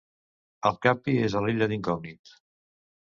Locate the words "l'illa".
1.47-1.67